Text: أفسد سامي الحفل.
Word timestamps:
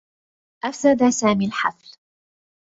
أفسد 0.65 1.09
سامي 1.09 1.45
الحفل. 1.47 1.97